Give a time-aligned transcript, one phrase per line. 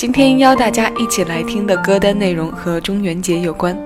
[0.00, 3.78] 今天邀大家一起来听的歌单内容和中元节有关。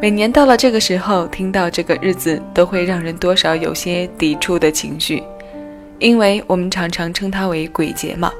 [0.00, 5.20] 每年到了这个时候，听到这个日子，都会让人多少有些抵触的情绪，
[5.98, 8.30] 因为我们常常称它为鬼节嘛。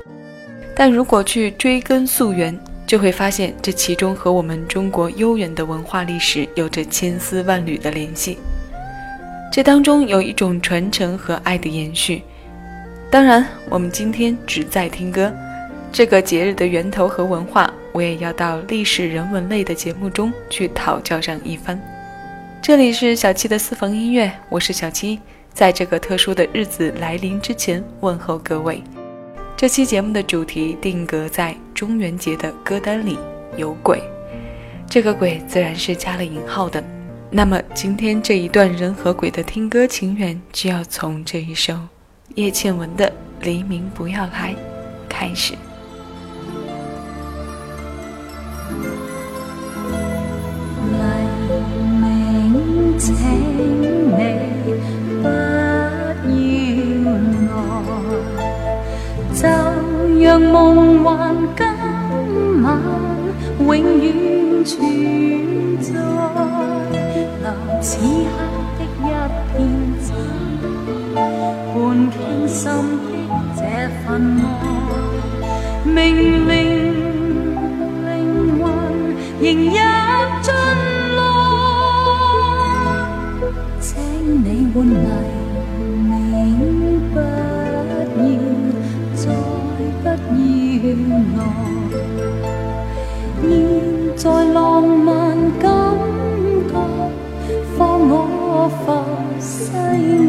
[0.76, 2.56] 但如果去追根溯源，
[2.86, 8.38] 就会发现这其中和我们中国悠远的文化历史有着千丝万缕的联系。
[9.52, 12.22] 这当中有一种传承和爱的延续。
[13.10, 15.32] 当然，我们今天只在听歌，
[15.92, 21.78] 这个节日的源头和文化，我也要到历史人文类的节目中去讨教上一番。
[22.62, 25.20] 这里是小七的私房音乐，我是小七，
[25.52, 28.82] 在这个特殊的日子来临之前问候各位。
[29.54, 33.18] 这期节目的主题定格在中元节的歌单里
[33.58, 34.02] 有鬼，
[34.88, 36.82] 这个鬼自然是加了引号的。
[37.30, 41.78] 那么今天这一段人和鬼的听歌情缘，就要从这一首
[42.34, 43.06] 叶倩文的
[43.44, 44.54] 《黎明不要来》
[45.06, 45.52] 开始。
[53.18, 53.22] 请
[53.80, 55.26] 你不要来，
[59.34, 59.40] 就
[60.20, 61.10] 让梦幻
[61.56, 61.60] 今
[62.62, 62.66] 晚
[63.58, 63.68] 永
[64.00, 64.04] 远
[64.64, 64.70] 存
[65.80, 65.90] 在。
[67.42, 67.46] 留
[67.80, 68.00] 此刻
[68.78, 69.04] 的一
[69.50, 69.58] 片
[70.00, 70.08] 真，
[71.14, 71.74] 伴
[72.12, 72.16] 倾
[72.46, 72.60] 心
[73.08, 73.60] 的这
[74.04, 74.06] 份
[74.40, 74.44] 爱，
[75.84, 75.92] 明
[76.48, 76.50] 令
[78.06, 78.08] 灵
[78.58, 78.64] 魂
[79.40, 79.76] 迎入
[84.74, 84.86] 你换
[86.32, 86.80] 黎明，
[87.12, 88.30] 不要
[89.14, 89.26] 再
[90.16, 90.30] 不
[90.82, 90.96] 要
[91.36, 91.38] 来，
[93.42, 93.44] 现
[94.16, 94.22] 在
[94.54, 95.10] 浪漫
[95.58, 95.68] 感
[96.68, 96.72] 觉，
[97.76, 97.80] 放。
[98.04, 98.84] 我浮
[99.40, 99.72] 世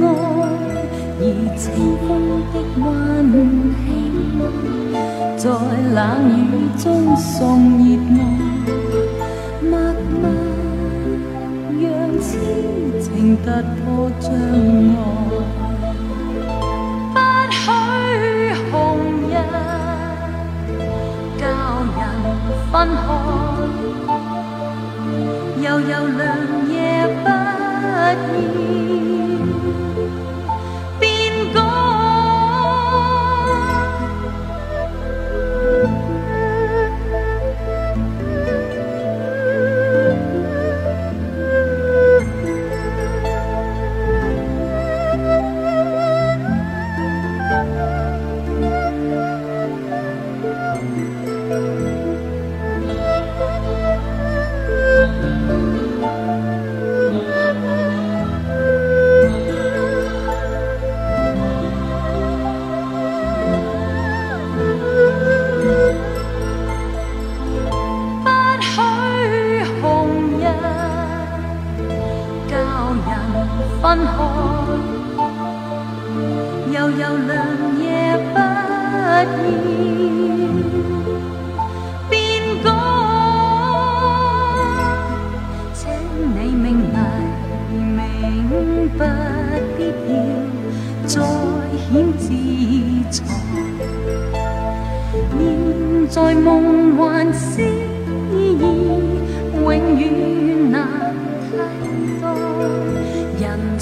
[0.01, 0.05] 外，
[1.19, 1.21] 而
[1.55, 1.63] 清
[2.01, 2.09] 风
[2.51, 2.83] 的温
[3.85, 3.85] 馨，
[5.37, 5.43] 在
[5.93, 5.97] 冷
[6.31, 6.41] 雨
[6.81, 6.83] 中
[7.15, 7.31] 送
[13.43, 14.37] 突破障碍，
[17.13, 17.17] 不
[17.51, 17.61] 许
[18.71, 18.73] 红
[19.27, 19.31] 日
[21.37, 21.41] 教
[21.97, 21.99] 人
[22.71, 23.05] 分开，
[25.61, 26.21] 悠悠良
[26.69, 26.73] 夜
[27.21, 27.27] 不。
[27.29, 28.82] 厌。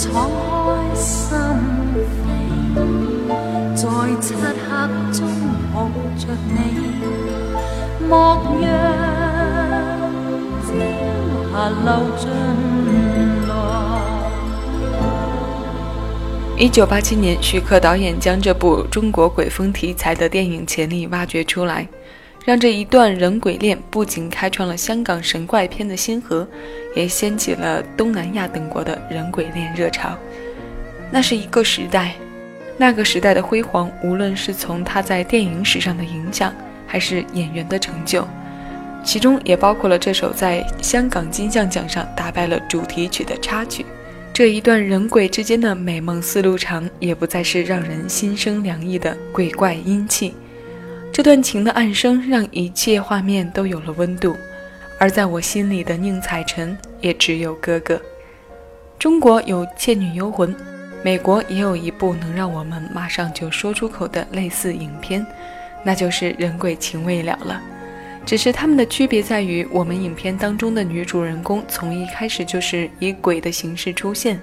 [0.02, 0.18] 敞开
[0.96, 1.38] 心
[2.26, 3.30] 扉，
[3.76, 3.86] 在
[4.20, 4.42] 漆黑
[5.14, 5.30] 中
[5.72, 5.76] 抱
[6.18, 6.58] 着你，
[8.10, 8.10] 莫
[8.60, 8.66] 让
[10.66, 10.68] 朝
[11.52, 11.54] 霞
[11.86, 12.26] 流进。
[16.58, 21.88] 一九八七年，徐克导演将这部中国鬼风题材的电影潜力挖掘出来。
[22.44, 26.48] 让这一段人鬼恋不仅开创了香港神怪片的先河，
[26.96, 30.18] 也掀起了东南亚等国的人鬼恋热潮。
[31.12, 32.16] 那是一个时代，
[32.78, 36.52] 那个时代的辉煌，无论是从他在电影史上的影响，
[36.88, 38.28] 还是演员的成就，
[39.04, 43.86] 其中也包括了这首在香港金像奖上打败了主题曲的插曲。
[44.34, 50.34] 这一段人鬼之间的美梦丝路长，也不再是让人心生凉意的鬼怪阴气。
[51.14, 54.36] 这段情的暗生让一切画面都有了温度，
[54.98, 58.02] 而在我心里的宁采臣也只有哥哥。
[58.98, 60.56] 中国有《倩女幽魂》，
[61.04, 65.26] 美国也有一部能让我们马上就说出口的类似影片，
[65.84, 67.62] 那就是《人鬼情未了》了。
[68.26, 74.40] 只是他们的区别在于，我们影片当中的女主人公从一开始就是以鬼的形式出现，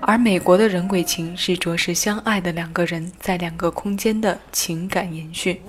[0.00, 5.60] 而美国的人鬼情是着实相爱的两个人在两个空间的情感延续。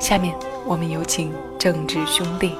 [0.00, 2.52] 下面我们有请政治兄弟。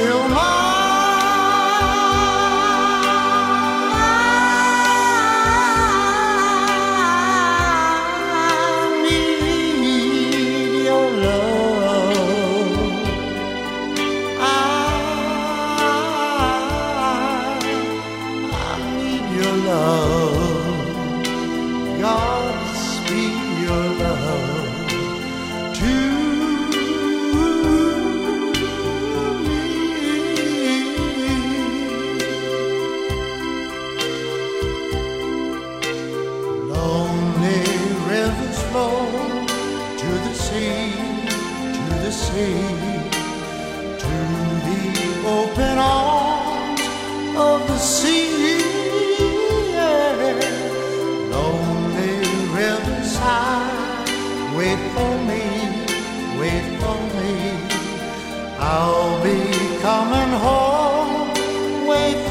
[0.00, 0.59] Till my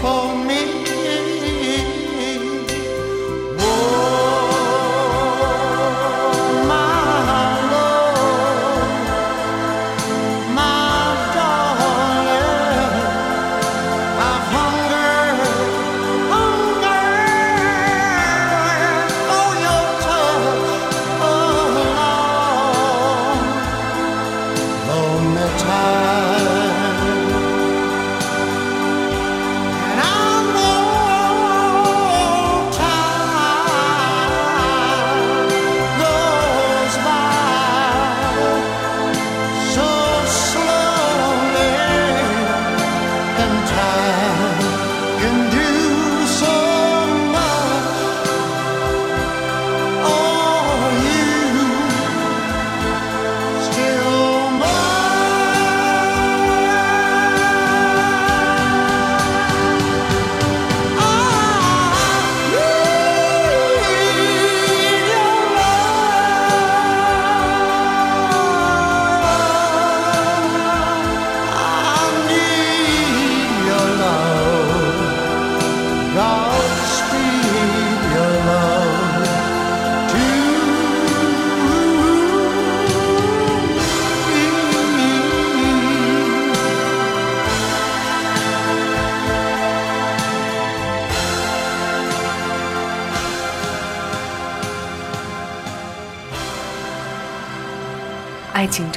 [0.02, 0.59] for me.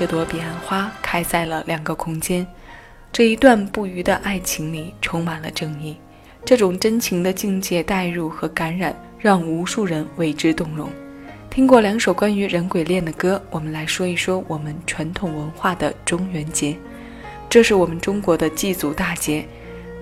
[0.03, 2.45] 这朵彼岸花开在了两个空间，
[3.13, 5.97] 这一段不渝的爱情里充满了正义。
[6.45, 10.91] 这种真情的境界带入和感染，让无数人为之动容。
[11.49, 16.77] 听过两首关于人鬼恋的歌，我们来说一说我们传统文化的中元节。
[17.49, 19.47] 这是我们中国的祭祖大节，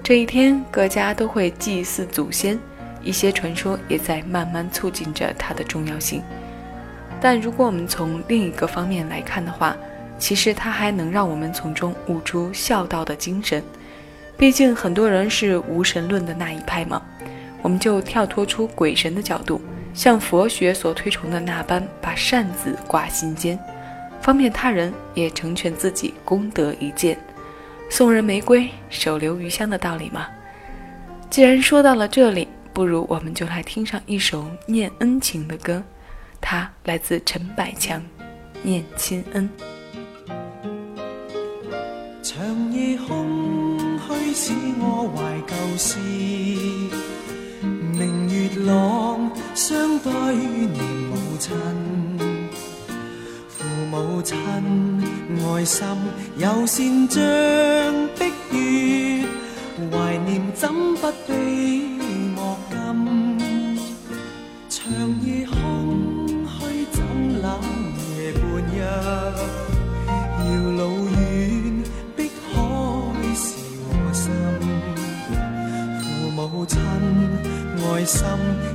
[0.03, 2.59] 这一天各家都会祭祀祖先，
[3.03, 6.23] 一些传说也在慢慢促进着它的重要性。
[7.21, 9.77] 但如果我们从另一个方面来看的话，
[10.21, 13.61] 其实它还能让我们从中悟出孝道的精神。
[14.37, 17.03] 毕竟很多人是无神论的那一派嘛，
[17.63, 19.61] 我们就跳脱出鬼神的角度，
[19.93, 23.59] 像佛学所推崇的那般，把扇子挂心间，
[24.23, 27.19] 方便他人也成全自己功德一件。
[27.91, 30.29] 送人玫瑰，手留余香的道理嘛。
[31.29, 35.83] 既然说到了这里，不如我们就来听上一首念恩情的歌。
[36.41, 38.01] 它来自陈百强，
[38.63, 39.51] 《念亲恩》。
[42.33, 45.99] 长夜空虚使我怀旧事，
[47.99, 51.51] 明月朗相对念母亲，
[53.49, 54.39] 父母亲
[55.43, 55.89] 爱心
[56.37, 57.21] 友善像
[58.17, 59.27] 碧月，
[59.91, 61.70] 怀念怎不悲？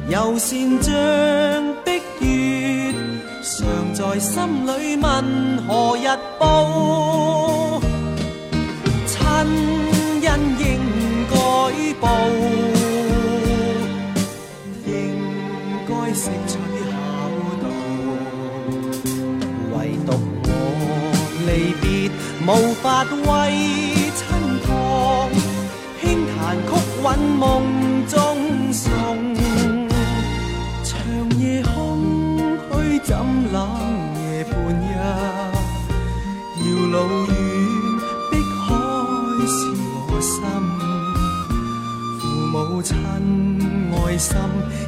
[0.07, 0.93] 柔善像
[1.83, 2.93] 碧月，
[3.41, 4.33] 常在心
[4.67, 5.03] 里问
[5.67, 7.81] 何日报？
[9.07, 9.15] 亲
[10.21, 10.29] 恩
[10.59, 10.63] 应
[11.31, 11.35] 该
[11.99, 12.03] 报，
[14.85, 14.89] 应
[15.87, 16.53] 该识取
[16.85, 16.87] 孝
[17.63, 17.65] 道。
[19.73, 20.09] 唯独
[20.43, 20.49] 我
[21.47, 21.49] 离
[21.81, 21.83] 别，
[22.45, 22.83] 无法
[23.25, 23.29] 为
[24.15, 24.21] 亲
[24.67, 24.69] 旁，
[25.99, 26.03] 轻
[26.37, 26.69] 弹曲
[27.01, 27.05] 韵
[27.39, 27.43] 梦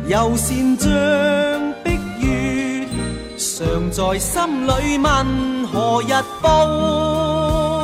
[0.07, 0.89] 又善像
[1.83, 2.87] 碧月，
[3.37, 7.76] 常在心里问何日报。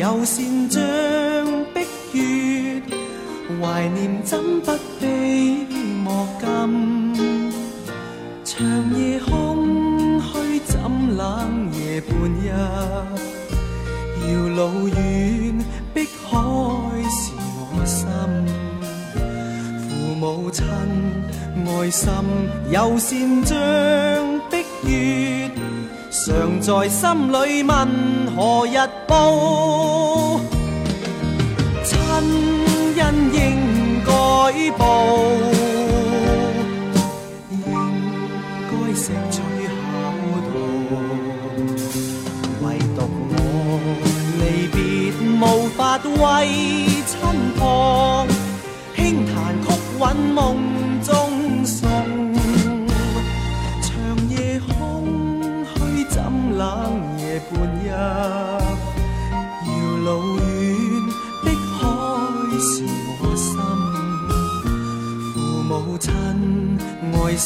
[0.00, 0.80] 柔善像
[1.74, 2.80] 碧月，
[3.60, 5.66] 怀念怎不悲
[6.02, 7.52] 莫禁？
[8.42, 8.66] 长
[8.98, 10.80] 夜空虚怎
[11.18, 12.48] 冷夜半日？
[14.24, 15.60] 遥路遠，
[15.92, 16.38] 碧海
[17.10, 18.08] 是我心。
[19.86, 20.64] 父母親
[21.66, 22.10] 愛心，
[22.70, 25.50] 柔善像碧月，
[26.10, 27.86] 常在心里問
[28.36, 30.40] 何日報？
[31.84, 31.92] 親
[32.96, 33.38] 恩應
[34.06, 34.12] 該
[34.78, 34.80] 報，
[37.50, 37.66] 應
[38.70, 39.70] 該識取巧
[40.46, 40.48] 道。
[42.62, 42.64] 唯
[42.96, 42.98] 獨
[43.32, 43.34] 我
[44.40, 44.78] 離別，
[45.40, 45.44] 無
[45.76, 46.18] 法為
[47.06, 47.12] 親
[47.58, 47.60] 旁，
[48.96, 49.34] 輕彈
[49.66, 49.68] 曲
[49.98, 50.02] 韻
[50.34, 50.38] 夢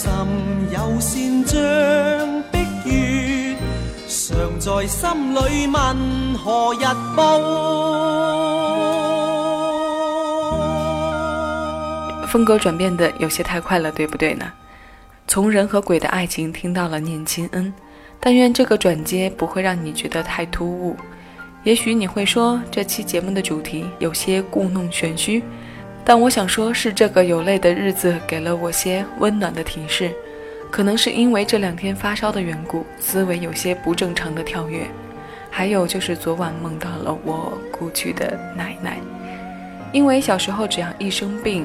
[0.04, 0.12] 心，
[0.70, 1.56] 柔善像
[2.52, 3.56] 碧月，
[4.06, 6.84] 常在心里問何日
[7.16, 7.22] 報？
[12.26, 14.52] 风格转变的有些太快了，对不对呢？
[15.26, 17.72] 从人和鬼的爱情听到了念亲恩，
[18.20, 20.94] 但愿这个转接不会让你觉得太突兀。
[21.62, 25.42] 也许你会说这期节目的主题有些故弄玄虚，
[26.04, 30.12] 但我想说，是这个有泪的日子给了我些温暖的提示。
[30.70, 34.86] 可能是因为这两天发烧的缘故，思维有些不正常的跳跃。
[35.48, 38.98] 还有就是昨晚梦到了我故去的奶奶，
[39.92, 41.64] 因为小时候只要一生病，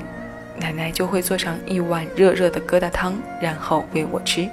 [0.59, 4.47] 奶奶就会做上一碗热热的疙瘩汤，然后喂我吃。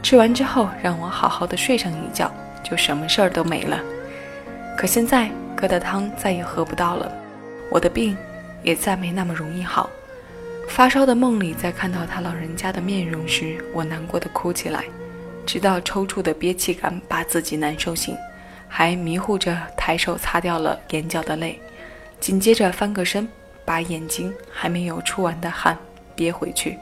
[0.00, 3.80] 吃完之后让我好好的睡上一觉，就什么事儿都没了。
[4.76, 7.12] 可现在疙瘩汤再也喝不到了，
[7.68, 8.16] 我的病
[8.62, 9.90] 也再没那么容易好。
[10.68, 14.84] 发烧的梦里，在看到他老人家的面容时，我难过的哭起来，
[15.44, 18.16] 直到抽搐的憋气感把自己难受醒，
[18.68, 21.58] 还迷糊着抬手擦掉了眼角的泪，
[22.20, 23.28] 紧接着翻个身，
[23.64, 25.76] 把眼睛还没有出完的汗
[26.14, 26.78] 憋回去。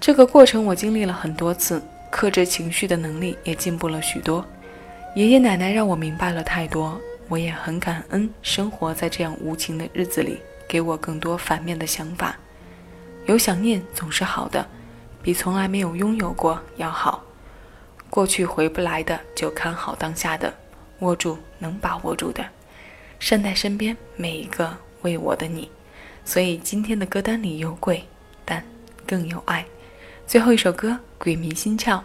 [0.00, 4.44] 这个过程我经历了很多次，克制情绪的能力也进步了许多。
[5.14, 10.40] 爷爷奶奶让我明白了太多，我也很感恩生活在这样无情的日子里，
[10.74, 12.34] 给我更多反面的想法。
[13.26, 14.66] 有想念总是好的，
[15.22, 17.22] 比从来没有拥有过要好。
[18.10, 20.52] 过去回不来的，就看好当下的，
[20.98, 22.44] 握住能把握住的，
[23.20, 25.70] 善待身边每一个为我的你。
[26.24, 28.02] 所以今天的歌单里有鬼，
[28.44, 28.60] 但
[29.06, 29.64] 更有爱。
[30.26, 31.98] 最后一首歌《鬼迷心窍》，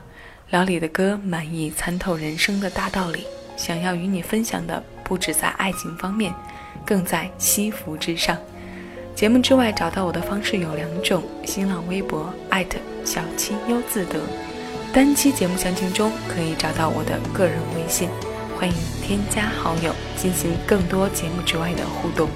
[0.52, 3.26] 老李的歌满意参透人生的大道理，
[3.58, 6.32] 想要与你分享的不止在爱情方面，
[6.86, 8.38] 更在惜福之上。
[9.20, 14.18] 节目之外找到我的方式有两种：新浪微博艾特小七优自得，
[14.94, 18.08] 单期节目详情中可以找到我的个人微信，
[18.58, 18.74] 欢迎
[19.04, 22.30] 添加好友进行更多节目之外的互动。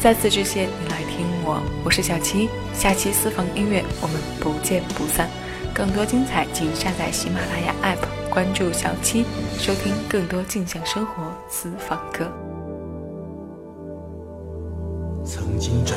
[0.00, 5.30] 再次致谢你来听我，我是小七，下期私房音乐我们不见不散。
[5.72, 9.24] 更多精彩，请下载喜马拉雅 APP，关注小七，
[9.56, 12.28] 收听更多静享生活私房歌。
[15.26, 15.96] 曾经真